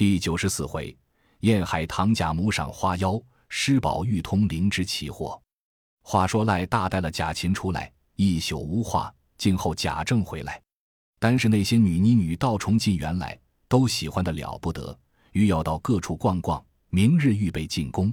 [0.00, 0.96] 第九十四回，
[1.40, 5.38] 燕海棠贾母赏花妖，施宝玉通灵芝奇祸。
[6.00, 9.14] 话说赖大带了贾琴出来，一宿无话。
[9.36, 10.58] 静候贾政回来。
[11.18, 14.98] 单是那些女妮女道重进园来，都喜欢的了不得，
[15.32, 18.10] 欲要到各处逛逛，明日预备进宫。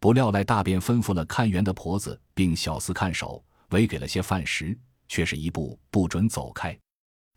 [0.00, 4.78] 不料赖大便吩咐了看园的婆子，并小厮看守，唯给了些饭食，
[5.08, 6.78] 却是一步不准走开。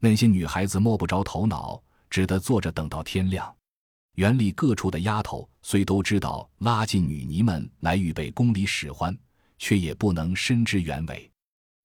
[0.02, 3.56] 那些女孩子摸不着头脑，只得坐着等到天亮。
[4.18, 9.16] 园里各处的丫头虽都知道拉进女尼们来预备宫里使唤，
[9.60, 11.32] 却也不能深知原委。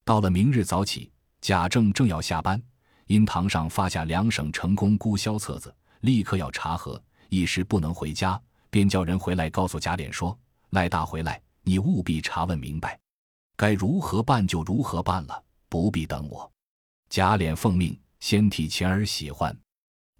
[0.02, 2.60] 到了明日早起，贾政正要下班，
[3.06, 10.36] 因堂上发下两省成功孤销册子，立刻要查核，一时不能回家，便叫人回来告诉贾琏说
[10.70, 12.98] ：“赖大回来，你务必查问明白，
[13.56, 16.50] 该如何办就如何办了，不必等我。”
[17.10, 19.54] 贾琏奉命先替前儿喜欢。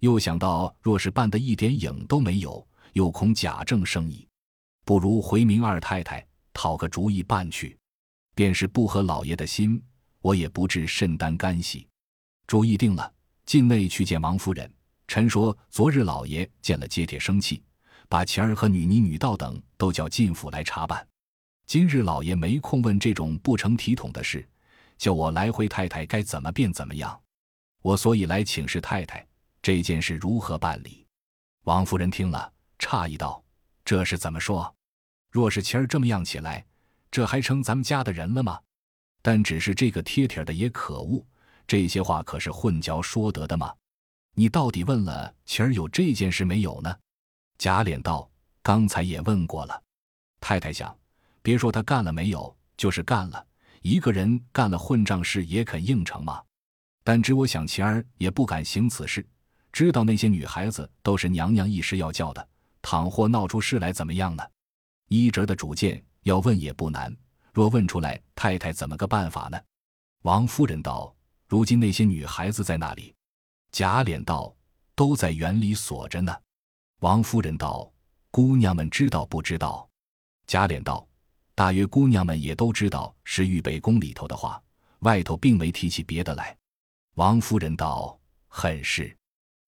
[0.03, 4.27] 又想到，若是办得一点影都没有，又恐贾政生疑，
[4.83, 7.77] 不如回明二太太讨个主意办去。
[8.35, 9.81] 便是不合老爷的心，
[10.19, 11.87] 我也不至甚担干系。
[12.47, 13.09] 主意定了，
[13.45, 14.69] 进内去见王夫人。
[15.07, 17.63] 臣说昨日老爷见了揭帖生气，
[18.09, 21.07] 把钱儿和女尼、女道等都叫进府来查办。
[21.65, 24.45] 今日老爷没空问这种不成体统的事，
[24.97, 27.17] 叫我来回太太该怎么变怎么样。
[27.81, 29.25] 我所以来请示太太。
[29.63, 31.07] 这件事如何办理？
[31.63, 33.41] 王夫人听了，诧异道
[33.85, 34.75] ：“这是怎么说？
[35.31, 36.65] 若是晴儿这么样起来，
[37.09, 38.59] 这还成咱们家的人了吗？
[39.21, 41.25] 但只是这个贴帖的也可恶，
[41.65, 43.73] 这些话可是混嚼说得的吗？
[44.35, 46.93] 你到底问了晴儿有这件事没有呢？”
[47.57, 48.29] 贾琏道
[48.61, 49.81] ：“刚才也问过了。
[50.41, 50.93] 太太想，
[51.41, 53.47] 别说他干了没有，就是干了，
[53.81, 56.43] 一个人干了混账事也肯应承吗？
[57.01, 59.25] 但只我想晴儿也不敢行此事。”
[59.73, 62.47] 知道那些女孩子都是娘娘一时要叫的，
[62.81, 64.43] 倘或闹出事来，怎么样呢？
[65.09, 67.13] 一哲的主见要问也不难，
[67.51, 69.59] 若问出来，太太怎么个办法呢？
[70.21, 71.13] 王夫人道
[71.49, 73.13] ：“如今那些女孩子在哪里？”
[73.73, 74.55] 贾琏道
[74.93, 76.33] ：“都在园里锁着呢。”
[77.01, 77.91] 王夫人道
[78.29, 79.89] ：“姑娘们知道不知道？”
[80.45, 81.05] 贾琏道
[81.55, 84.61] ：“大约姑娘们也都知道是预备宫里头的话，
[84.99, 86.55] 外头并没提起别的来。”
[87.15, 88.17] 王夫人道
[88.47, 89.17] ：“很是。”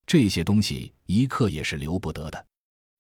[0.08, 2.46] 这些东西一刻也是留不得的，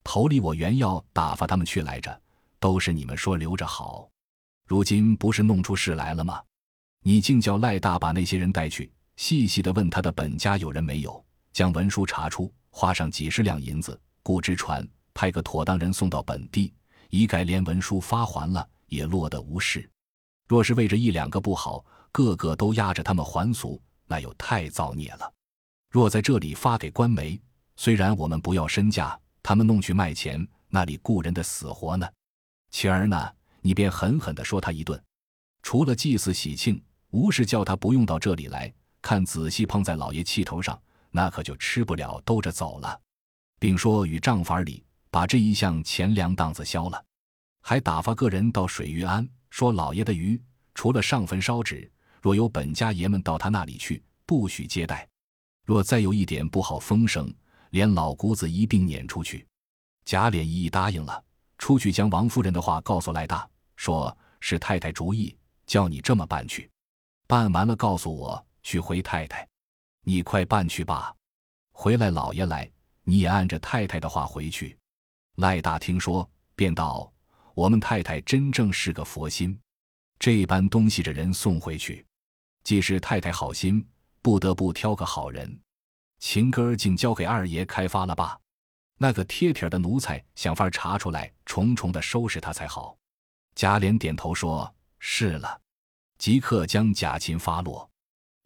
[0.03, 2.21] 头里我原要打发他们去来着，
[2.59, 4.09] 都是你们说留着好，
[4.65, 6.41] 如今不是弄出事来了吗？
[7.03, 11.23] 你竟叫赖大把那些人带去，细细的问他的本家有人没有，
[11.53, 16.73] 将文书查出，花上几十两银子，雇只船，派个妥当人送到本地，
[17.11, 19.87] 一概连文书发还了，也落得无事。
[20.47, 25.31] 若是为着一两个不好，个个都压着他们还俗，那又太造孽了。
[25.95, 27.39] 若在这里发给官媒，
[27.77, 32.05] 虽然我们不要身价，他们弄去卖钱，那里雇人的死活呢？
[32.69, 35.01] 晴儿呢，你便狠狠地说他一顿。
[35.63, 38.69] 除了祭祀喜庆，无事叫他不用到这里来
[39.01, 39.25] 看。
[39.25, 40.77] 仔细碰在老爷气头上，
[41.11, 42.99] 那可就吃不了兜着走了。
[43.57, 47.01] 并说与账房里把这一项钱粮档子消了，
[47.61, 50.37] 还打发个人到水玉庵，说老爷的鱼
[50.73, 51.89] 除了上坟烧纸，
[52.21, 55.07] 若有本家爷们到他那里去，不许接待。
[55.65, 57.33] 若再有一点不好风声，
[57.71, 59.45] 连老姑子一并撵出去。
[60.05, 61.23] 贾琏一一答应了，
[61.57, 66.69] 出去将王夫人的话告诉赖大，说是太太主意，叫你这么办去。
[67.27, 69.47] 办完了告诉我去回太太，
[70.03, 71.13] 你快办去吧。
[71.71, 72.71] 回来老爷来，
[73.03, 74.77] 你也按着太太的话回去。
[75.37, 77.11] 赖大听说，便道
[77.55, 79.59] ：“我们太太真正是个佛心，
[80.19, 82.05] 这般东西着人送回去，
[82.63, 83.83] 既是太太好心。”
[84.25, 85.59] 不得不挑个好人，
[86.17, 88.39] 情根儿竟交给二爷开发了吧？
[88.97, 92.97] 那个贴帖的奴才想法查出来，重重的收拾他才好。
[93.53, 95.61] 贾琏点头说：“是了。”
[96.17, 97.87] 即刻将贾琴发落。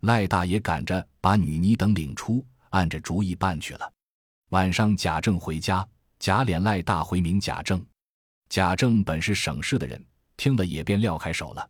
[0.01, 3.89] 赖大爷赶着把女尼等领出，按着主意办去了。
[4.49, 5.87] 晚上贾政回家，
[6.19, 7.81] 贾琏、赖大回明贾政。
[8.49, 10.05] 贾政本是省事的人，
[10.35, 11.69] 听了也便撂开手了。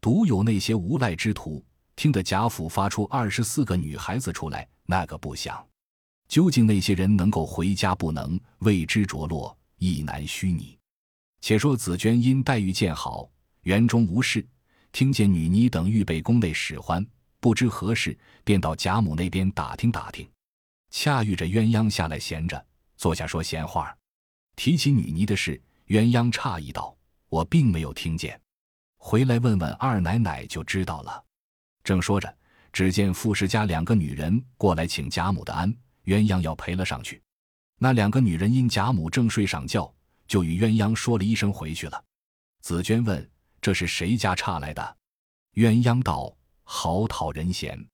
[0.00, 1.62] 独有那些无赖之徒。
[2.02, 5.64] 听得贾府发出二十四个女孩子出来，那个不响。
[6.26, 10.76] 究竟那些人能够回家不能，未知着落，亦难虚拟。
[11.40, 14.44] 且说紫鹃因黛玉见好，园中无事，
[14.90, 17.06] 听见女尼等预备宫内使唤，
[17.38, 20.28] 不知何事，便到贾母那边打听打听。
[20.90, 22.66] 恰遇着鸳鸯下来闲着，
[22.96, 23.96] 坐下说闲话。
[24.56, 26.96] 提起女尼的事，鸳鸯诧异道
[27.30, 28.40] ：“我并没有听见，
[28.96, 31.22] 回来问问二奶奶就知道了。”
[31.84, 32.32] 正说着，
[32.72, 35.70] 只见傅氏家两个女人过来请贾母的安，
[36.04, 37.20] 鸳鸯要陪了上去。
[37.78, 39.92] 那两个女人因贾母正睡上觉，
[40.28, 42.04] 就与鸳鸯说了一声回去了。
[42.60, 43.30] 紫娟问
[43.60, 44.96] ：“这是谁家差来的？”
[45.54, 46.32] 鸳鸯道
[46.62, 47.84] ：“好讨人嫌，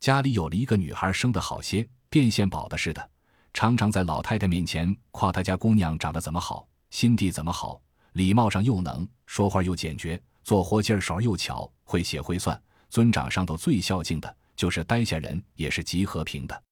[0.00, 3.10] 家里有了一个女孩，生得好些，变现宝的似的，
[3.52, 7.80] 常常在老太太面前夸她家姑娘长得怎么好，心地怎么好，
[8.12, 16.62] 礼貌上又能说话又简决，做活劲手又巧，会写会算，尊长上头最孝敬的，就是呆下人也是极和平的。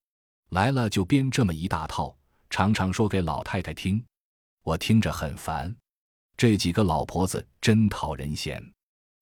[0.50, 2.16] 来了就编这么一大套，
[2.50, 4.04] 常常说给老太太听，
[4.62, 5.74] 我听着很烦。
[6.36, 8.62] 这几个老婆子真讨人嫌。”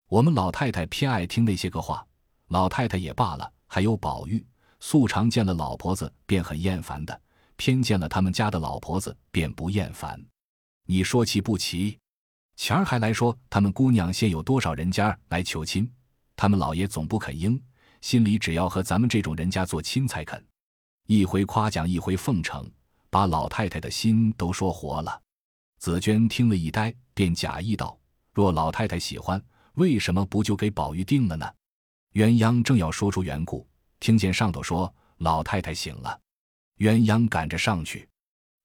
[0.08, 2.06] 我们老太太偏爱听那些个话，
[2.48, 4.44] 老太太也罢了，还有宝玉，
[4.78, 7.18] 素常见了老婆子便很厌烦的，
[7.56, 10.22] 偏见了他们家的老婆子便不厌烦。
[10.84, 11.98] 你说奇不奇？
[12.56, 15.90] 前儿还来说他们姑娘现有多少人家来求亲，
[16.42, 17.62] 他们老爷总不肯应，
[18.00, 20.44] 心里只要和咱们这种人家做亲才肯。
[21.06, 22.68] 一回夸奖，一回奉承，
[23.10, 25.22] 把老太太的心都说活了。
[25.78, 27.96] 紫娟听了一呆，便假意道
[28.34, 29.40] ：“若老太太喜欢。”
[29.74, 31.48] 为什么不就给宝玉定了呢？
[32.14, 33.64] 鸳鸯正要说出缘故，
[34.00, 36.20] 听见上头说老太太醒了，
[36.78, 38.08] 鸳鸯赶着上去，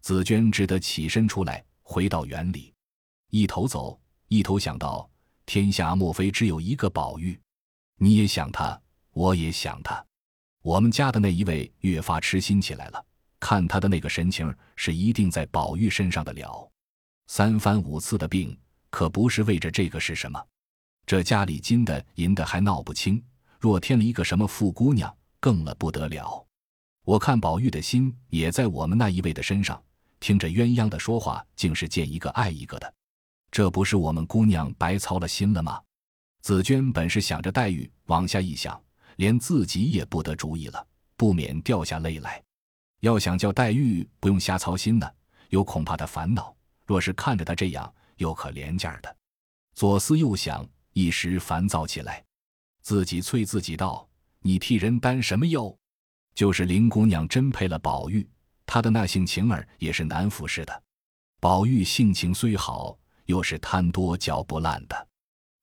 [0.01, 2.73] 紫娟只得起身出来，回到园里，
[3.29, 5.07] 一头走，一头想到
[5.45, 7.39] 天下莫非只有一个宝玉？
[7.99, 8.79] 你也想他，
[9.11, 10.05] 我也想他，
[10.61, 13.05] 我们家的那一位越发痴心起来了，
[13.39, 16.69] 看他的那个神情，是一定在宝玉身上的了。
[17.25, 18.55] 三番五次的病，
[18.91, 20.39] 可不是为着这个是什么？
[21.07, 23.23] 这家里金的银的还闹不清，
[23.59, 26.45] 若添了一个什么富姑娘，更了不得了。
[27.03, 29.81] 我看宝玉的心也在我们那一位的身上，
[30.19, 32.93] 听着鸳鸯的说话，竟是见一个爱一个的，
[33.49, 35.81] 这不是我们姑娘白操了心了吗？
[36.41, 38.81] 紫娟本是想着黛玉，往下一想，
[39.17, 42.41] 连自己也不得主意了，不免掉下泪来。
[43.01, 45.09] 要想叫黛玉不用瞎操心呢，
[45.49, 46.55] 又恐怕她烦恼；
[46.85, 49.15] 若是看着她这样，又可怜劲儿的。
[49.73, 50.67] 左思右想。
[50.93, 52.25] 一时烦躁起来，
[52.81, 54.09] 自己啐自己道
[54.41, 55.77] ：“你替人担什么忧？
[56.33, 58.27] 就是林姑娘真配了宝玉，
[58.65, 60.83] 她的那性情儿也是难服侍的。
[61.39, 65.06] 宝玉性情虽好，又是贪多嚼不烂的。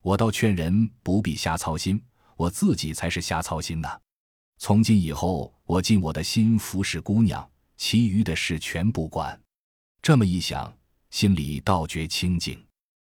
[0.05, 1.99] 我倒劝人不必瞎操心，
[2.37, 3.89] 我自己才是瞎操心呢。
[4.59, 9.41] 从今以后，我尽我的心服侍姑娘，其余的事全不管。
[10.03, 10.71] 这么一想，
[11.09, 12.63] 心里倒觉清静。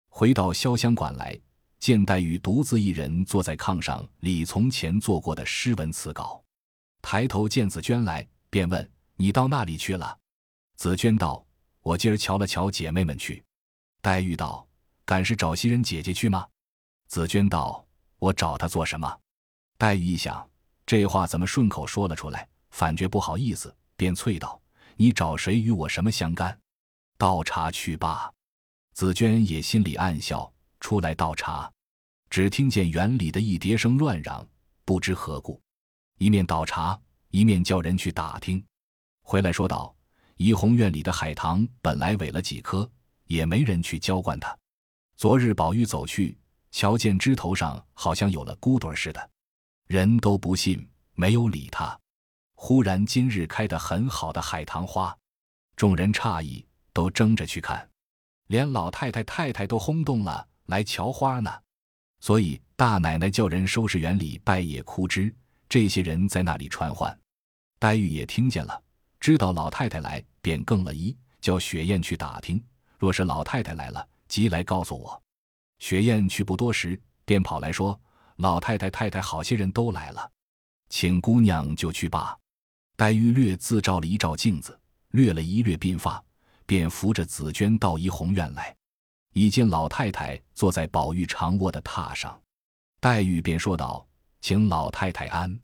[0.08, 1.38] 回到潇湘馆来。”
[1.78, 6.42] 见黛玉独自一人坐在炕上，理从前做过的诗文词稿。
[7.02, 10.18] 抬头见紫娟来，便问：“你到那里去了？”
[10.74, 11.46] 紫娟道
[11.82, 13.44] ：“我今儿瞧了瞧姐妹们去。”
[14.02, 14.66] 黛玉道
[15.06, 16.48] ：“敢是找袭人姐姐去吗？”
[17.08, 17.84] 紫娟道
[18.20, 19.18] ：“我找他做什么？”
[19.78, 20.48] 黛玉一想，
[20.86, 24.60] 这话怎么顺口说了出来，反觉不好意思，便啐道
[24.96, 26.56] ：“你找谁与我什么相干？
[27.16, 28.30] 倒茶去罢。”
[28.92, 30.52] 紫娟也心里暗笑。
[30.80, 31.68] 出来倒茶，
[32.30, 34.46] 只听见园里的一叠声乱嚷，
[34.84, 35.60] 不知何故，
[36.18, 36.96] 一面倒茶，
[37.30, 38.64] 一面叫人去打听。
[39.22, 39.92] 回来说道：
[40.36, 42.88] 怡红院里的海棠本来萎了几棵，
[43.24, 44.56] 也没人去浇灌它。
[45.16, 46.38] 昨日宝玉走去，
[46.70, 49.30] 瞧见枝头上好像有了骨朵似的，
[49.86, 51.98] 人都不信，没有理他。
[52.54, 55.16] 忽然今日开得很好的海棠花，
[55.76, 57.88] 众人诧异，都争着去看，
[58.48, 60.46] 连老太太太太都轰动了。
[60.66, 61.50] 来瞧花呢，
[62.20, 65.34] 所以大奶奶叫人收拾园里败叶枯枝。
[65.66, 67.18] 这些人在那里传唤，
[67.78, 68.82] 黛玉也听见了，
[69.18, 72.62] 知道老太太来，便更了衣，叫雪雁去打听。
[72.98, 75.22] 若是老太太来了，即来告诉我。
[75.78, 77.98] 雪雁去不多时，便跑来说
[78.36, 80.30] ：“老太太、太太好些人都来了，
[80.88, 82.36] 请姑娘就去罢。”
[82.96, 84.78] 黛玉略自照了一照镜子，
[85.10, 86.22] 略了一略鬓发，
[86.66, 88.74] 便扶着紫鹃到怡红院来。
[89.34, 92.40] 已见老太太坐在宝玉长卧的榻上，
[92.98, 94.04] 黛玉便说道
[94.40, 95.56] ：“请老太太安。”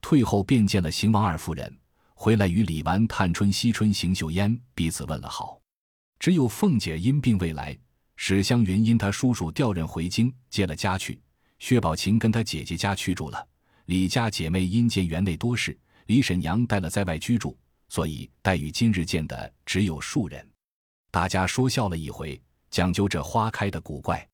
[0.00, 1.78] 退后便见了邢王二夫人
[2.14, 5.60] 回来，与李纨、探春、惜春、邢岫烟彼此问了好。
[6.18, 7.78] 只有凤姐因病未来，
[8.22, 11.18] 史湘云因她叔叔调任回京，接了家去。
[11.58, 13.48] 薛宝琴跟她姐姐家去住了。
[13.86, 17.56] 李家姐妹因见园内多事，李婶娘带了在外居住，
[17.88, 20.46] 所以黛玉今日见的只有数人。
[21.10, 22.38] 大家说笑了一回。
[22.70, 24.28] 讲究这花开的古怪，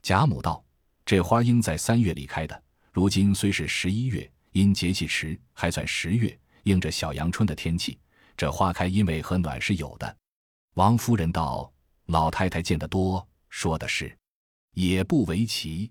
[0.00, 0.64] 贾母道
[1.04, 7.98] ：“这花应在三月里开的，如今虽是十一月，因节气迟，还算十月，应着小阳春的天气。
[8.34, 10.16] 这花开因为和暖是有的。”
[10.74, 11.70] 王夫人道
[12.06, 14.16] ：“老太太见得多，说的是，
[14.72, 15.90] 也不为奇。”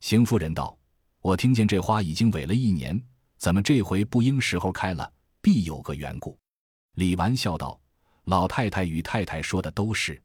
[0.00, 0.78] 邢夫人道
[1.20, 3.00] ：“我听见这花已经萎了一年，
[3.36, 5.12] 怎么这回不应时候开了？
[5.40, 6.38] 必有个缘故。”
[6.94, 7.80] 李纨笑道
[8.24, 10.20] ：“老太太与太太说的都是。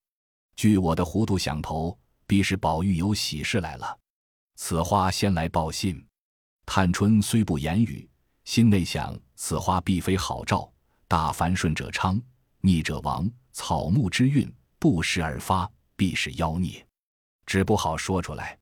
[0.56, 1.98] 据我的糊涂想头，
[2.28, 4.00] 必是宝玉有喜事来了。
[4.56, 6.04] 此花先来报信。
[6.66, 8.08] 探春虽不言语，
[8.46, 10.72] 心内想：此花必非好兆。
[11.08, 12.22] 大凡顺者昌，
[12.62, 13.30] 逆者亡。
[13.52, 14.52] 草木之运
[14.84, 16.86] 不时而发，必是妖孽，
[17.46, 18.60] 只不好说出来。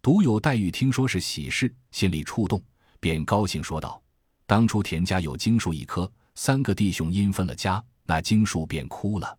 [0.00, 2.58] 独有黛玉听说是喜事，心里触动，
[3.00, 4.02] 便高兴说道
[4.48, 9.38] ：“当初田家有经树一棵，三个弟兄因分了家，那经树便枯了。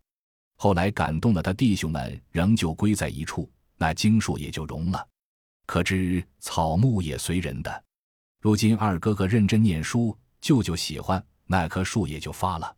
[0.57, 5.03] 后来感动了他弟兄们，仍旧归在一处，那经树也就荣了。
[5.65, 7.83] 可知草木也随人的。
[8.39, 12.75] 如今二哥哥认真念书，舅舅喜欢，那棵树也就发了。”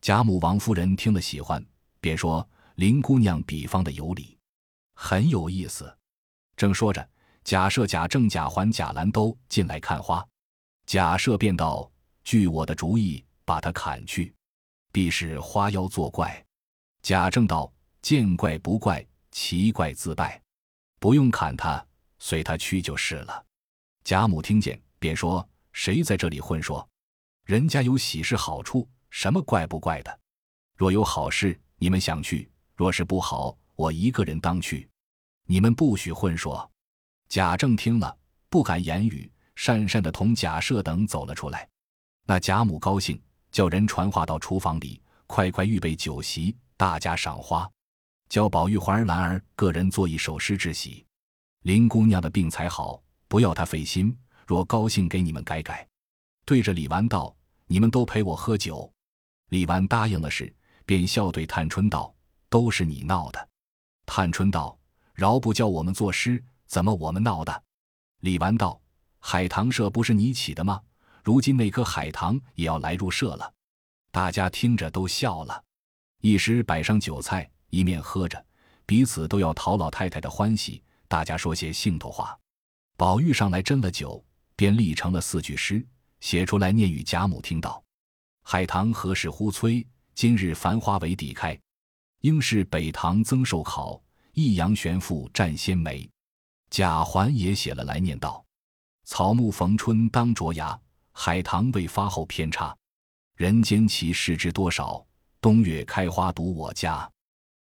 [0.00, 1.62] 贾母、王夫人听了喜欢，
[2.00, 4.38] 便说：“林姑娘比方的有理，
[4.94, 5.94] 很有意思。”
[6.56, 7.06] 正说着，
[7.44, 10.26] 贾赦、贾政、贾环、贾兰都进来看花。
[10.86, 11.90] 贾赦便道
[12.24, 14.34] ：“据我的主意，把他砍去，
[14.92, 16.44] 必是花妖作怪。”
[17.02, 20.40] 贾政道：“见怪不怪，奇怪自败，
[20.98, 21.84] 不用砍他，
[22.18, 23.44] 随他去就是了。”
[24.04, 26.86] 贾母听见，便说：“谁在这里混说？
[27.44, 30.20] 人家有喜事好处。”什么怪不怪的？
[30.76, 34.88] 若有好事，你们想去；若是不好，我一个人当去。
[35.46, 36.70] 你们不许混说。
[37.28, 38.16] 贾政听了，
[38.48, 41.68] 不敢言语，讪讪的同贾赦等走了出来。
[42.26, 47.68] 那贾母高兴，叫人传话到厨房里，快快预备酒席，大家赏花，
[48.28, 51.04] 叫宝玉、环儿、兰儿个人做一首诗致喜。
[51.62, 54.16] 林姑娘的病才好，不要她费心。
[54.46, 55.88] 若高兴，给你们改改。
[56.44, 57.34] 对着李纨道
[57.66, 58.92] ：“你们都陪我喝酒。”
[59.50, 60.54] 李纨答应了事，
[60.84, 62.14] 便笑对探春道
[62.48, 63.48] ：“都是你闹的。”
[64.06, 64.78] 探春道
[65.14, 67.62] ：“饶不叫我们作诗，怎么我们闹的？”
[68.20, 68.80] 李纨道
[69.18, 70.80] ：“海棠社不是你起的吗？
[71.24, 73.52] 如今那棵海棠也要来入社了。”
[74.12, 75.62] 大家听着都笑了。
[76.22, 78.42] 一时摆上酒菜，一面喝着，
[78.86, 80.82] 彼此都要讨老太太的欢喜。
[81.08, 82.36] 大家说些兴头话。
[82.96, 84.24] 宝玉上来斟了酒，
[84.56, 85.86] 便立成了四句诗，
[86.20, 87.84] 写出来念与贾母听到。
[88.42, 89.86] 海棠何时忽催？
[90.14, 91.58] 今日繁花为地开。
[92.26, 94.02] 应是北堂增寿考，
[94.32, 96.10] 益阳玄复占先梅。
[96.70, 98.44] 贾环也写了来念道：
[99.04, 100.76] 草木逢春当着芽，
[101.12, 102.76] 海棠未发后偏差。
[103.36, 105.06] 人间奇事知多少？
[105.40, 107.08] 冬月开花独我家。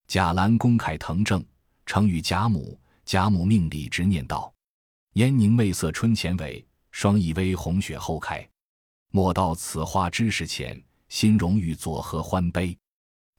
[0.07, 1.45] 贾兰公楷腾正，
[1.85, 2.78] 呈与贾母。
[3.04, 4.54] 贾母命李直念道：
[5.14, 8.49] 烟凝媚色春前尾，霜意微红雪后开。
[9.11, 12.78] 莫道此花知识浅，心容欲作何欢悲？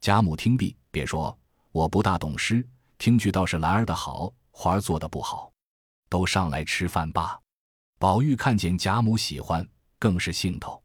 [0.04, 1.40] 贾母听毕，便说
[1.72, 2.68] ：“我不大懂诗，
[2.98, 5.50] 听句倒是兰儿的好，花儿做的不好，
[6.10, 7.40] 都上来吃饭吧。”
[7.98, 9.66] 宝玉看见贾母喜欢，
[9.98, 10.84] 更是兴头。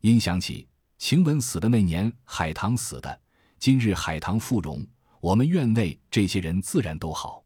[0.00, 0.66] 因想起
[0.96, 3.20] 晴雯死的那年，海棠死的，
[3.58, 4.82] 今日海棠复荣，
[5.20, 7.44] 我们院内这些人自然都好。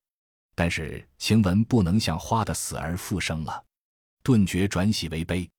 [0.54, 3.64] 但是晴雯不能像花的死而复生了，
[4.22, 5.50] 顿觉转喜为悲。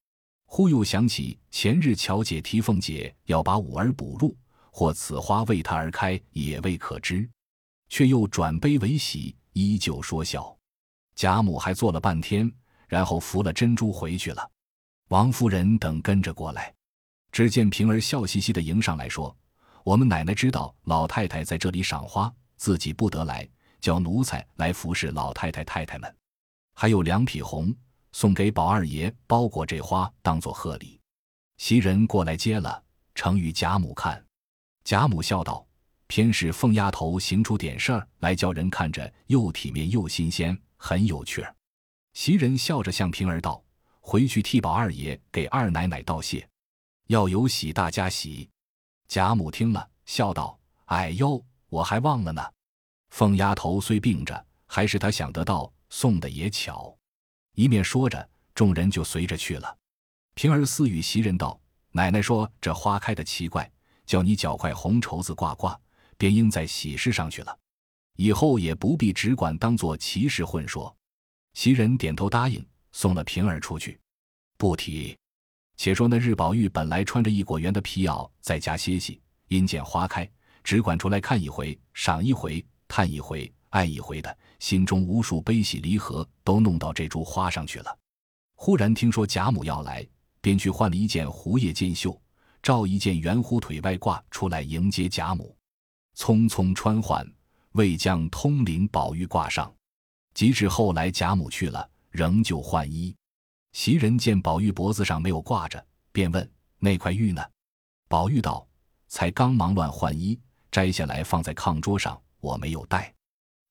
[0.46, 4.34] 忽又想起前日巧姐提凤姐要把五儿补入，
[4.72, 7.30] 或此花为她而开，也未可知。
[7.90, 10.56] 却又转悲为喜，依旧说笑。
[11.16, 12.52] 贾母还坐了半天，
[12.88, 14.50] 然后扶了珍珠回去了。
[15.10, 16.74] 王夫人等跟着过来，
[17.32, 19.36] 只见平儿笑嘻嘻的迎上来说
[19.84, 23.50] ：“我们奶奶知道老太太在这里赏花，自己不得来，
[23.82, 26.16] 叫奴才来服侍老太太太太们，
[26.76, 27.76] 还有两匹红。”
[28.12, 31.00] 送给宝二爷包裹这花当做贺礼，
[31.58, 32.84] 袭人过来接了，
[33.14, 34.26] 呈与贾母看。
[34.90, 35.64] 贾母笑道
[36.10, 41.56] ：“偏是凤丫头行出点事儿来，叫人看着又体面又新鲜，很有趣儿。”
[42.14, 43.64] 袭人笑着向平儿道
[44.02, 46.50] ：“回去替宝二爷给二奶奶道谢，
[47.06, 48.50] 要有喜大家喜。”
[49.08, 52.44] 贾母听了，笑道：“哎呦，我还忘了呢。
[53.12, 56.98] 凤丫头虽病着，还是她想得到，送的也巧。”
[57.54, 59.78] 一面说着，众人就随着去了。
[60.34, 61.62] 平儿私语袭人道
[61.94, 63.72] ：“奶奶说这花开的奇怪，
[64.10, 65.80] 叫你脚块红绸子挂挂，
[66.18, 67.56] 便应在喜事上去了。
[68.16, 70.94] 以后也不必只管当做奇事混说。”
[71.54, 74.00] 袭人点头答应，送了平儿出去。
[74.58, 75.16] 不提。
[75.78, 80.28] 且说那日，宝玉本来穿着一果园的皮袄在家歇息，因见花开，
[80.64, 83.52] 只管出来看一回，赏一回，叹一回。
[83.70, 87.96] 爱一回的心中无数悲喜离合都弄到这株花上去了。
[88.56, 90.04] 忽然听说贾母要来，
[90.42, 92.20] 便去换了一件狐叶箭袖，
[92.62, 95.56] 照一件圆弧腿外褂出来迎接贾母。
[96.16, 97.26] 匆匆穿换，
[97.74, 99.74] 未将通灵宝玉挂上。
[100.34, 103.16] 及至后来贾母去了，仍旧换衣。
[103.74, 107.44] 袭人见宝玉脖子上没有挂着，便问那块玉呢？
[108.08, 108.66] 宝玉道
[109.08, 110.40] ：“才刚忙乱换衣，
[110.72, 113.14] 摘下来放在炕桌上，我没有带。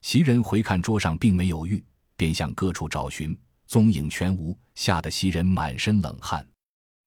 [0.03, 1.85] 袭人回看桌上并没有玉，
[2.17, 6.47] 便向各处找寻，踪影全无，吓得袭人满身冷汗。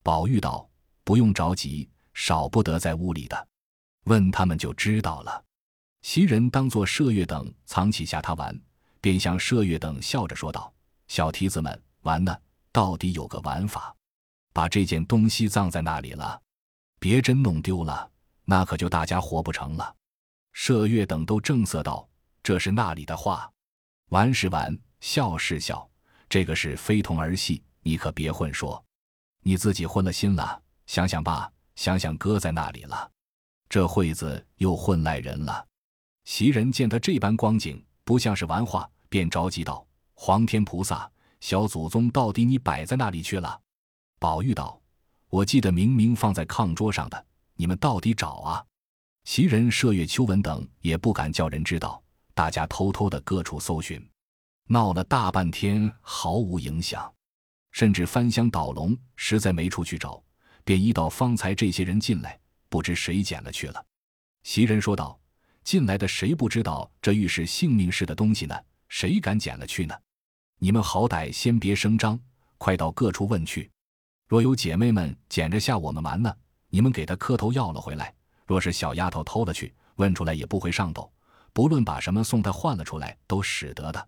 [0.04, 0.68] 宝玉道
[1.04, 3.48] ：“不用着急，少不得在屋里的，
[4.06, 5.44] 问他们就知道了。”
[6.02, 8.60] 袭人当作麝月等藏起下他玩，
[9.00, 10.74] 便向麝月等笑着说道
[11.08, 12.36] ：“小蹄子们玩呢，
[12.72, 13.96] 到底有个玩法，
[14.52, 16.42] 把这件东西葬在那里了，
[17.00, 18.10] 别真弄丢了，
[18.46, 19.96] 那可就大家活不成了。”
[20.56, 22.08] 麝月等都正色道。
[22.44, 23.48] 这是那里的话，
[24.10, 25.88] 玩是玩，笑是笑，
[26.28, 28.84] 这个是非同儿戏，你可别混说。
[29.44, 30.60] 你自己混了心了，
[30.92, 33.10] 想想吧，想想搁在那里了，
[33.70, 35.66] 这会子又混赖人了。
[36.26, 43.58] 袭人见他这般光景，不像是玩话，便着急道：“皇天菩萨，小祖宗到底你摆在那里去了？”
[44.20, 44.82] 宝玉道
[45.32, 48.62] ：“我记得明明放在炕桌上的，你们到底找啊？”
[49.24, 52.04] 袭人、麝月、秋纹等也不敢叫人知道。
[52.34, 54.06] 大家偷偷的各处搜寻，
[54.68, 57.10] 闹了大半天毫无影响，
[57.72, 60.22] 甚至翻箱倒笼，实在没处去找，
[60.72, 63.86] 便一到方才这些人进来，不知谁捡了去了。
[64.44, 65.20] 袭人说道
[65.66, 68.58] ：“进来的谁不知道这玉是性命似的东西呢？
[68.88, 69.94] 谁敢捡了去呢？
[70.60, 72.18] 你们好歹先别声张，
[72.58, 73.70] 快到各处问去。
[74.30, 76.34] 若有姐妹们捡着吓我们玩呢，
[76.70, 78.06] 你们给她磕头要了回来；
[78.48, 81.12] 若是小丫头偷了去，问出来也不会上头。”
[81.52, 84.08] 不论把什么送他换了出来，都使得的，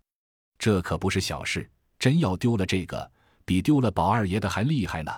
[0.58, 1.70] 这可不是小事。
[2.00, 3.12] 真要丢了这个，
[3.44, 5.12] 比丢了宝二爷的还厉害呢。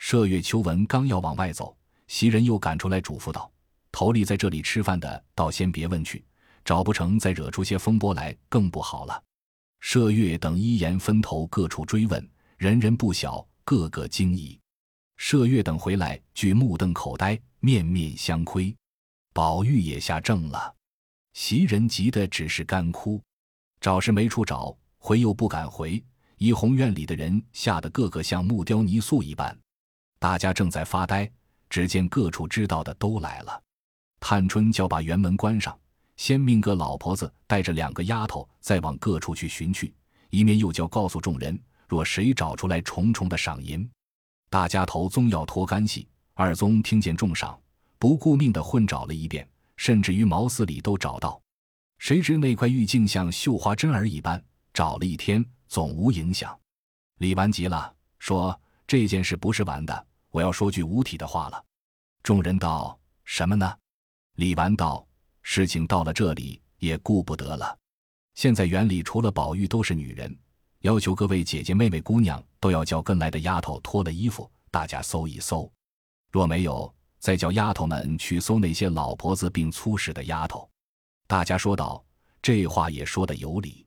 [0.00, 1.76] 麝月、秋纹刚要往外走，
[2.08, 3.52] 袭人又赶出来嘱咐道
[3.92, 6.24] ：“头里在这里吃饭的，倒先别问去，
[6.64, 9.22] 找不成再惹出些风波来，更不好了。”
[9.84, 14.58] 麝月等一言分头，各处追问，人人不晓，个个惊疑。
[15.18, 18.74] 麝月等回来，俱目瞪口呆，面面相窥。
[19.34, 20.74] 宝玉也下怔了。
[21.34, 23.22] 袭人急得只是干哭，
[23.80, 26.02] 找是没处找，回又不敢回。
[26.38, 29.56] 怡红院里的人吓得个个像木雕泥塑一般。
[30.20, 31.28] 大家正在发呆，
[31.70, 33.62] 只见各处知道的都来了。
[34.20, 35.76] 探春叫把园门关上，
[36.18, 39.94] 先命个老婆子带着两个丫头再往各处去寻去，
[40.28, 43.90] 一面又叫告诉众人，若谁找出来，重重的赏银。
[44.50, 47.58] 大家头宗要脱干系，二宗听见重赏，
[47.98, 49.48] 不顾命的混找了一遍。
[49.78, 51.40] 甚至于茅寺里都找到，
[51.96, 56.54] 谁知那块玉镜像绣花针儿一般，找了一天总无影响。
[57.16, 61.64] 李纨急了，说：“这件事不是玩的，我要说句无体的话了。”
[62.22, 63.76] 众人道：“什么呢？”
[64.36, 65.06] 李纨道
[65.42, 67.78] ：“事情到了这里也顾不得了。
[68.34, 70.36] 现在园里除了宝玉都是女人，
[70.80, 75.70] 要求各位姐姐妹妹姑娘都要叫跟来的丫头脱了衣服，大家搜一搜。
[76.30, 80.66] 若没有。”再叫丫头们去搜那些老婆子并粗使的丫头，
[81.26, 82.02] 大家说道
[82.40, 83.86] ：“这话也说得有理。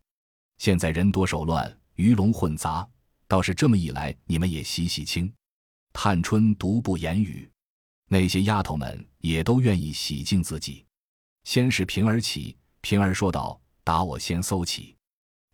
[0.60, 2.88] 现在人多手乱，鱼龙混杂，
[3.28, 5.34] 倒是这么一来，你们也洗洗清。”
[5.94, 7.50] 探春独不言语，
[8.10, 10.86] 那些丫头们也都愿意洗净自己。
[11.46, 14.98] 先是平儿起，平儿说道：“打我先搜起。”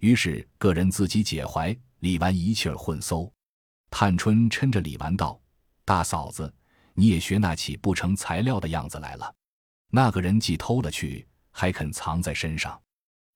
[0.01, 3.31] 于是个人自己解怀，李纨一气儿混搜。
[3.91, 5.39] 探春嗔着李纨道
[5.85, 6.51] ：“大嫂子。”
[6.95, 9.33] 你也学那起不成材料的样子来了。
[9.89, 12.77] 那个人既偷了去，还肯藏在身上。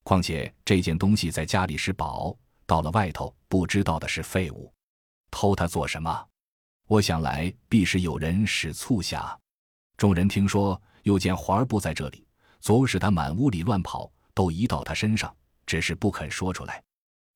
[0.03, 4.73] 况且这件东西在家里是宝，到了外头不知道的是废物。
[5.31, 6.27] 偷它做什么？
[6.87, 9.37] 我想来必是有人使促下。
[9.97, 12.25] 众人听说，又见环儿不在这里，
[12.59, 15.33] 总使他满屋里乱跑，都移到他身上，
[15.65, 16.83] 只是不肯说出来。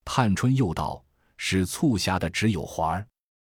[0.03, 1.03] 探春又道
[1.37, 3.07] ：“使促下的只有环儿，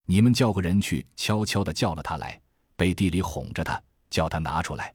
[0.05, 2.41] 你们叫个人去，悄悄的叫了他来。”
[2.77, 4.95] 背地里哄着他，叫他拿出来，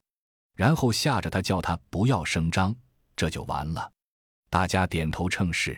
[0.56, 2.74] 然后吓着他，叫他不要声张，
[3.16, 3.92] 这就完了。
[4.50, 5.78] 大家点头称是。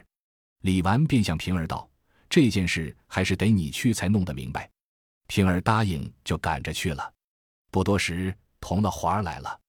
[0.62, 1.90] 李纨便向平儿道
[2.30, 4.70] ：“这件事还是得你去才弄得明白。”
[5.28, 7.14] 平儿答应，就赶着去了。
[7.72, 9.60] 不多时，同了环儿来了。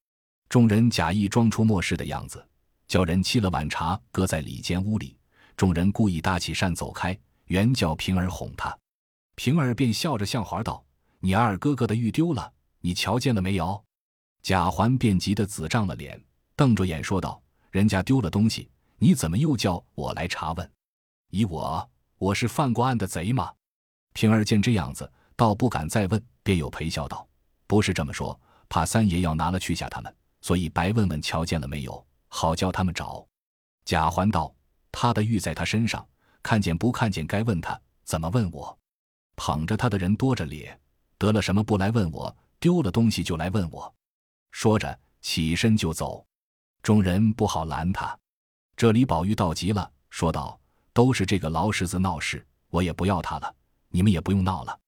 [0.49, 2.47] 众人假意装出漠视的样子，
[2.87, 5.17] 叫人沏了碗茶，搁在里间屋里。
[5.57, 8.77] 众人故意搭起扇走开，原叫平儿哄他。
[9.35, 10.85] 平儿便笑着向环道。
[11.19, 13.83] 你二哥哥的玉丢了，你瞧见了没有？
[14.43, 16.23] 贾环便急得紫涨了脸，
[16.55, 17.43] 瞪着眼说道
[17.73, 20.71] ：“人家丢了东西，你怎么又叫我来查问？
[21.31, 23.53] 以我，我是犯过案的贼吗？”
[24.15, 27.29] 平儿见这样子，倒不敢再问，便又陪笑道
[27.69, 33.25] ：“不是这么说，怕三爷要拿了去下他们，所以白问问瞧见了没有，好叫他们找。”
[33.85, 34.53] 贾环道
[34.91, 36.05] ：“他的玉在他身上，
[36.43, 38.77] 看见不看见该问他，怎么问我？
[39.37, 40.79] 捧着他的人多着咧。”
[41.19, 42.35] 得了什么不来问我？
[42.59, 43.95] 丢了东西就来问我。
[44.53, 46.27] 说着，起身就走。
[46.83, 48.19] 众人不好拦他。
[48.77, 50.61] 这里宝玉到急了，说道
[50.93, 53.55] ：“都是这个劳什子闹事，我也不要他了，
[53.89, 54.79] 你们也不用闹了。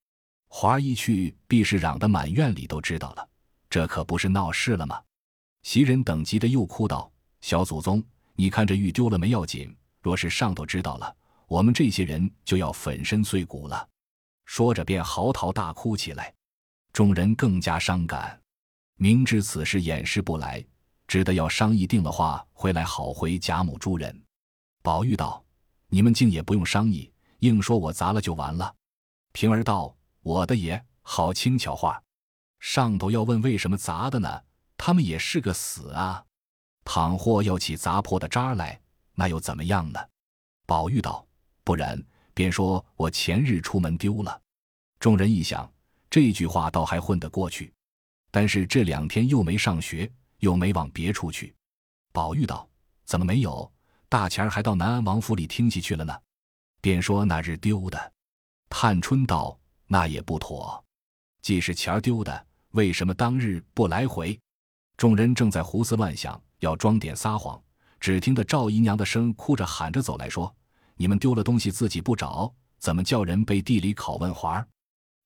[0.48, 3.28] 华儿一去，必是嚷得满院里都知道了，
[3.70, 5.00] 这可不是闹事了吗？”
[5.62, 8.02] 袭人等急的又哭道：“小祖宗，
[8.34, 11.14] 你看这玉丢了没要紧，若是上头知道了，
[11.46, 13.86] 我们这些人就要粉身碎骨了。”
[14.46, 16.32] 说着便嚎啕大哭起来。
[16.90, 18.40] 众人更加伤感，
[18.96, 20.64] 明知此事掩饰不来，
[21.06, 24.22] 只得要商议定了话回来，好回贾母诸人。
[24.82, 25.44] 宝玉道
[25.88, 28.74] ：“你们竟也不用商议，硬说我砸了就完了。”
[29.32, 29.94] 平儿道
[30.28, 32.02] ：“我的爷，好轻巧话，
[32.60, 34.42] 上头要问为什么砸的呢？
[34.76, 36.22] 他们也是个死啊！
[36.84, 38.78] 倘或要起砸破的渣来，
[39.14, 39.98] 那又怎么样呢？”
[40.68, 41.26] 宝玉道
[41.64, 41.98] ：“不然，
[42.34, 44.38] 便说我前日出门丢了。”
[45.00, 45.66] 众人一想。
[46.10, 47.72] 这句话倒还混得过去，
[48.30, 50.10] 但是这两天又没上学，
[50.40, 51.54] 又没往别处去。
[52.12, 52.68] 宝玉道
[53.04, 53.70] ：“怎么没有？
[54.10, 56.18] 大钱儿还到南安王府里听戏去了呢？”
[56.80, 58.12] 便说那日丢的。
[58.70, 59.57] 探春道
[59.88, 60.84] ：“那也不妥，
[61.42, 64.38] 既是钱儿丢的，为什么当日不来回？”
[64.96, 67.60] 众人正在胡思乱想，要装点撒谎，
[67.98, 70.54] 只听得赵姨娘的声哭着喊着走来说
[70.94, 74.68] ：“你们丢了东西自己不找，怎么叫人背地里拷问环儿？”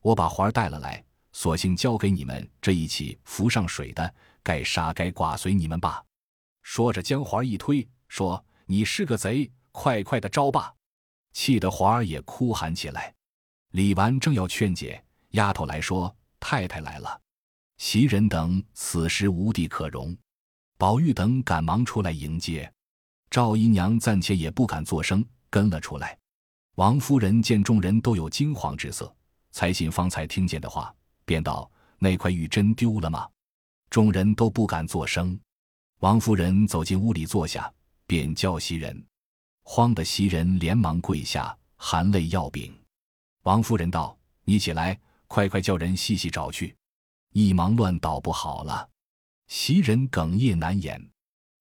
[0.01, 6.05] 我把环儿带了来，索性交给你们这一起浮上水的，该杀该剐随你们吧。
[6.63, 10.75] 说着，将环儿一推，说：“你是个贼，快快的招吧！”
[11.33, 13.15] 气得环儿也哭喊起来。
[13.73, 17.21] 李纨正要劝解，丫头来说：“太太来了。”
[17.79, 20.17] 袭人等此时无地可容，
[20.79, 22.71] 宝玉等赶忙出来迎接。
[23.31, 26.17] 赵姨娘暂且也不敢作声，跟了出来。
[26.77, 29.13] 王夫人见众人都有惊慌之色。
[29.51, 33.29] 才信方才听见的话，便道：“那块玉真丢了吗？”
[33.91, 35.39] 众人都不敢作声。
[36.01, 37.73] 王夫人走进屋里坐下，
[38.07, 39.03] 便叫袭人。
[39.65, 42.75] 慌的袭人连忙跪下，含泪要禀。
[43.43, 46.77] 王夫人道：“你起来，快快叫人细细找去。
[47.33, 48.89] 一忙乱倒不好了。”
[49.49, 51.05] 袭人哽咽难言。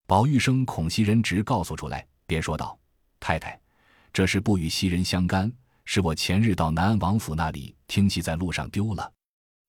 [0.05, 2.77] 宝玉生恐袭人直告诉出来，便说道
[3.19, 3.59] ：“太太，
[4.13, 5.51] 这事不与袭人相干。”
[5.83, 9.11] 是我前日到南安王府那里听戏，在路上丢了。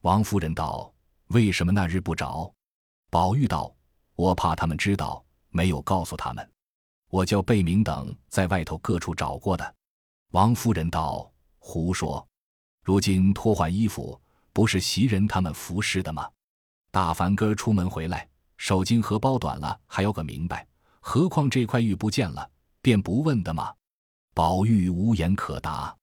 [0.03, 0.93] 王夫人道
[1.29, 2.53] ：“为什么那日不找？”
[3.11, 3.75] 宝玉道
[4.15, 6.47] ：“我怕他们知道，没有告诉他们。
[7.09, 9.75] 我叫贝明等在外头各处找过的。”
[10.33, 11.29] 王夫人道
[11.65, 12.27] ：“胡说！
[12.83, 14.21] 如今脱换衣服，
[14.53, 16.29] 不是袭人他们服侍的吗？
[16.91, 20.67] 大凡哥出门回来，手巾荷包短了，还要个明白。
[20.99, 22.51] 何况这块玉不见了，
[22.83, 23.73] 便不问的吗？”
[24.35, 25.97] 宝玉无言可答。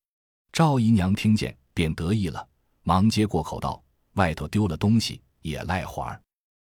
[0.53, 2.47] 赵姨娘听见，便得意了，
[2.83, 3.83] 忙接过口道
[4.15, 6.21] ：“外头丢了东西，也赖花儿。”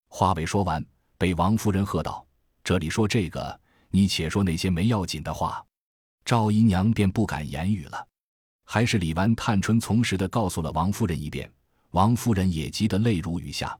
[0.08, 0.82] 话未说完，
[1.18, 2.26] 被王夫人喝道
[2.64, 5.62] ：“这里说这个，你且说那些没要紧的话。”
[6.24, 8.07] 赵姨娘便不敢言语了。
[8.70, 11.50] 还是李纨、探春从实的告诉了王夫人一遍，
[11.92, 13.74] 王夫人也急得泪如雨下，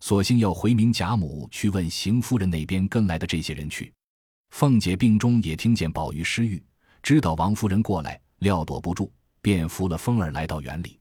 [0.00, 3.92] 索性要回明贾母去问邢夫人那边跟来的这些人去。
[4.50, 6.60] 凤姐病中也听见宝玉失玉，
[7.04, 9.12] 知道王夫人过来，料躲不住。
[9.40, 10.98] 便扶了风儿来到园里，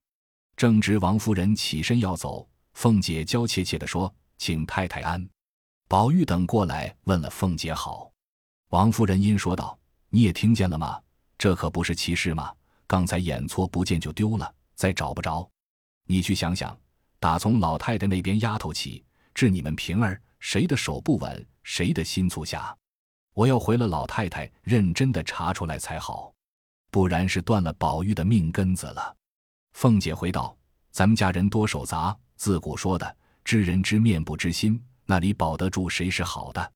[0.56, 5.28] 正值王夫人起身要走，凤姐娇怯怯地说：“请太太安。”
[5.88, 8.12] 宝玉等过来问了凤姐好。
[8.70, 9.78] 王夫人因说道
[10.10, 11.00] ：“你也听见了吗？
[11.38, 12.52] 这可不是奇事吗？
[12.92, 15.50] 刚才眼错不见就丢了，再找不着。
[16.08, 16.78] 你去想想，
[17.22, 19.02] 打从老太太那边丫头起，
[19.34, 22.78] 至你们平儿，谁的手不稳，谁的心粗下？
[23.34, 26.34] 我要回了老太太，认真的查出来才好。”
[26.92, 29.16] 不然是断了宝玉的命根子了。
[29.72, 30.54] 凤姐回道
[30.92, 36.74] ：“咱们家人多手杂，自古说的知人知面不知心，那里保得住谁是好的？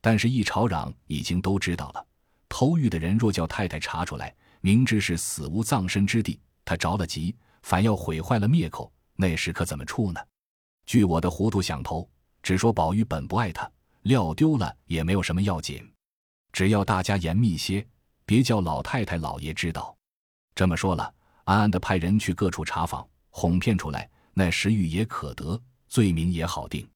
[0.00, 2.04] 但是，一吵嚷已经都知道了。
[2.48, 10.20] 偷玉的人若叫太太查出来，明知是死无葬身之地，他着了急，反要毁坏了灭口，那时可怎么处呢？
[10.86, 12.08] 据我的糊涂想头，
[12.42, 13.70] 只说宝玉本不爱他，
[14.02, 15.86] 料丢了也没有什么要紧，
[16.52, 17.86] 只要大家严密些。”
[18.24, 19.94] 别叫老太太、老爷知道。
[20.54, 21.12] 这么说了，
[21.44, 26.88] 暗暗的派人去各处查访，哄骗出来，那石玉也可得，罪名也好定。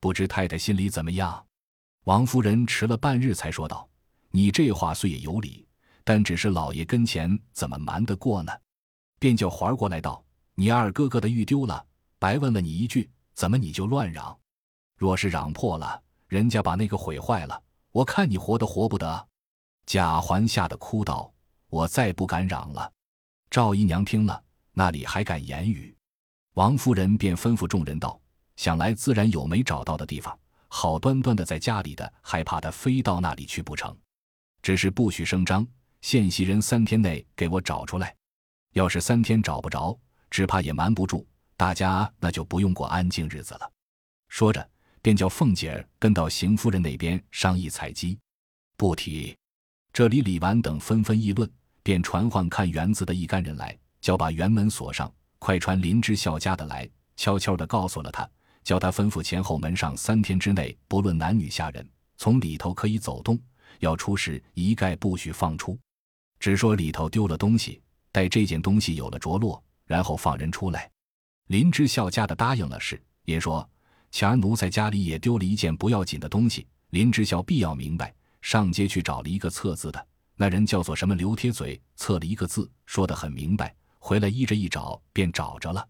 [0.00, 1.44] 不知太太心里怎么样？
[2.04, 3.88] 王夫人迟了半日才说道
[4.32, 5.64] ：“你这话虽也有理，
[6.04, 8.52] 但只是老爷跟前怎么瞒得过呢？”
[9.18, 10.24] 便叫环儿过来道
[10.56, 11.84] ：“你二哥哥的玉丢了，
[12.18, 14.36] 白问了你一句，怎么你就乱嚷？
[14.96, 19.28] 若是嚷破了，人家把那个毁坏了，我看你活得活不得。”
[19.86, 21.32] 贾环吓得哭道
[21.68, 22.92] ：“我再不敢嚷了。”
[23.50, 25.94] 赵姨娘听了，那里还敢言语？
[26.54, 28.20] 王夫人便吩咐众人道
[28.56, 30.38] ：“想来自然有没找到的地方，
[30.68, 33.96] 好端端的在家里的，还怕他飞到那里去不成？
[34.62, 35.66] 只是不许声张，
[36.02, 38.14] 现袭人三天内给我找出来。
[38.74, 39.98] 要是三天找不着，
[40.30, 43.72] 只怕也瞒不住大家，那就不用过安静日子了。
[44.28, 44.68] 说着，
[45.00, 48.18] 便叫凤姐儿跟到邢夫人那边商议采集。
[48.76, 49.34] 不提。
[49.92, 51.50] 这里李纨等纷纷议论，
[51.82, 58.28] 便传唤看园子的一干人来，叫把园门锁上，快传林之孝家的来，悄悄地告诉了他。
[58.64, 63.38] 叫他吩咐前后门上三天之内，不论男女下人，从里头可以走动，
[63.80, 65.78] 要出事一概不许放出。
[66.42, 70.90] 只说里头丢了东西，待这件东西有了着落，然后放人出来。
[71.46, 73.70] 林之孝家的答应了事，也说
[74.10, 76.66] 前儿奴才家里也丢了一件不要紧的东西。
[76.90, 83.72] 林之孝必要明白，上街去找了一个测字的，那人叫做什么刘铁嘴，测了一个字，说得很明白。
[84.00, 85.86] 回来依着一找，便找着了。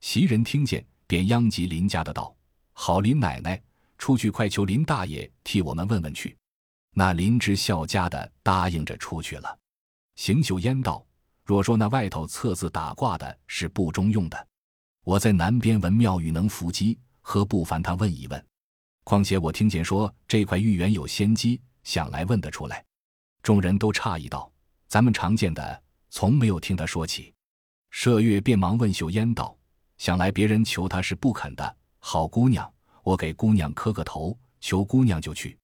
[0.00, 0.86] 袭人听见。
[1.06, 2.36] 便央及林家的道
[2.74, 3.58] ：“好，林奶奶，
[3.96, 6.36] 出去快求林大爷替我们问问去。”
[6.92, 9.58] 那林之孝家的答应着出去了。
[10.16, 11.06] 邢岫烟道
[11.44, 14.48] ：“若说那外头测字打卦的是不中用的，
[15.04, 18.46] 我在南边闻庙宇能伏击，何不烦他问一问？
[19.04, 22.82] 况且我听见说这块玉园有仙机，想来问得出来。”
[23.42, 24.50] 众人都诧异道
[24.88, 27.32] ：“咱们常见的，从没有听他说起。”
[27.92, 29.56] 麝月便忙问秀烟道。
[29.98, 32.70] 想来别人求他是不肯的，好姑娘，
[33.02, 35.58] 我给姑娘磕个头，求姑娘就去。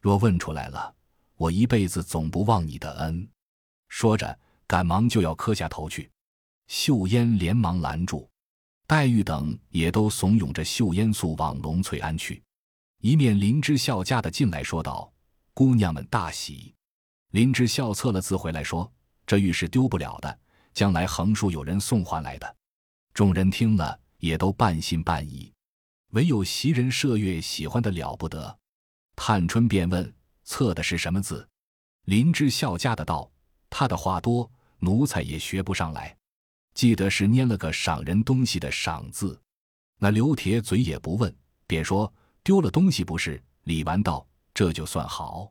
[0.00, 0.94] 若问出来了，
[1.36, 3.28] 我一辈子总不忘你的恩。
[3.92, 6.10] 说着，赶忙就要磕下头去。
[6.66, 8.26] 秀烟连忙拦住，
[8.86, 12.42] 黛玉等也都怂恿着秀烟速往龙翠庵去。
[13.02, 15.12] 一面林之孝家的进来说道
[15.52, 16.74] ：“姑娘们大喜。”
[17.32, 18.90] 林之孝测了字回来说
[19.26, 20.38] ：“这玉是丢不了的，
[20.72, 22.56] 将来横竖有人送还来的。”
[23.12, 25.52] 众人听了，也都半信半疑，
[26.12, 28.58] 唯有袭人、麝月喜欢的了不得。
[29.14, 30.12] 探春便问
[30.44, 31.46] ：“测的是什么字？”
[32.06, 33.30] 林之孝家的道
[33.74, 34.48] ：“他的话多，
[34.80, 36.14] 奴才也学不上来，
[36.74, 39.40] 记得是拈了个赏人东西的‘赏’字。”
[39.98, 41.34] 那刘铁嘴也不问，
[41.66, 42.12] 便说
[42.44, 45.50] ：“丢了东西不是？”李纨道：“这就算好。”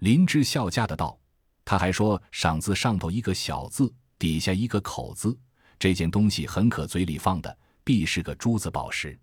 [0.00, 1.16] 林之孝家的道
[1.64, 5.38] ：“他还说‘赏’字上头一个小字，底下一个口字。”
[5.78, 9.16] 这件东西很可嘴里放的，必是个珠子宝石。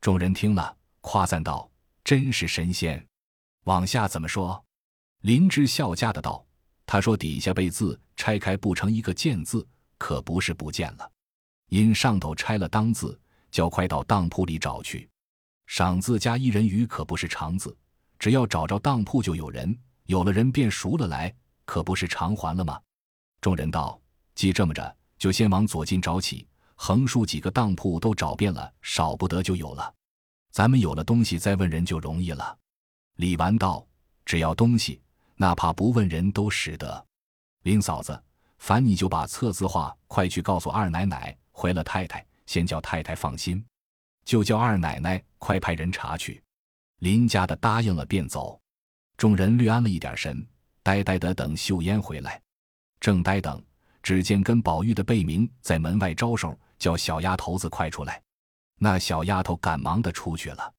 [0.00, 1.68] 众人听了，夸赞道
[2.04, 3.04] ：“真是神仙。”
[3.64, 4.64] 往下怎么说？
[5.22, 6.44] 林之孝家的道
[6.92, 11.10] ：“他说底下被字拆开不成一个见字，可不是不见了。
[11.70, 13.18] 因上头拆了当字，
[13.50, 15.08] 叫快到当铺里找去。
[15.66, 17.74] 赏字加一人语，可不是长字。
[18.18, 19.74] 只要找着当铺，就有人，
[20.04, 22.78] 有了人便赎了来，可不是偿还了吗？”
[23.40, 23.98] 众人道
[24.36, 29.94] ：“既这么着。”就先往左近找起，横竖几个当铺都找遍了，少不得就有了。
[30.50, 32.54] 咱们有了东西再问人就容易了。
[33.16, 33.82] 李纨道
[34.26, 35.00] ：“只要东西，
[35.36, 37.06] 哪怕不问人都使得。”
[37.62, 38.20] 林嫂子，
[38.58, 43.64] 烦你就把测字话快去告诉二奶奶，回了太太，先叫太太放心。
[44.24, 46.42] 就叫二奶奶快派人查去。
[46.98, 48.60] 林家的答应了，便走。
[49.16, 50.46] 众人略安了一点神，
[50.82, 52.40] 呆呆的等秀烟回来。
[53.00, 53.62] 正呆等。
[54.04, 58.20] 只见跟宝玉的贝明在门外招手，叫小丫头子快出来。
[58.80, 60.74] 那小丫头赶忙的出去了。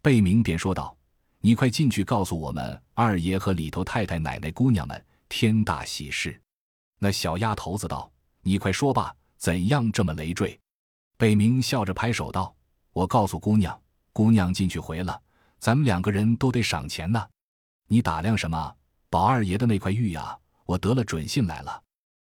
[0.00, 0.96] 贝明便说道
[1.44, 6.40] ：“你快进去告诉我们二爷和里头太太、奶奶、姑娘们，天大喜事。”
[7.00, 8.08] 那小丫头子道
[8.42, 10.56] ：“你快说吧，怎样这么累赘？”
[11.18, 12.54] 北明笑着拍手道
[12.94, 13.76] ：“我告诉姑娘，
[14.12, 15.20] 姑娘进去回了，
[15.58, 17.28] 咱们两个人都得赏钱呢。
[17.88, 18.76] 你打量什么？
[19.10, 21.81] 宝二爷的那块玉呀，我得了准信来了。”